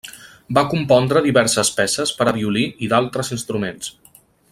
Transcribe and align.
Va 0.57 0.61
compondre 0.69 1.21
diverses 1.25 1.71
peces 1.81 2.13
per 2.21 2.27
a 2.31 2.33
violí 2.39 2.65
i 2.87 2.91
d'altres 2.95 3.31
instruments. 3.37 3.93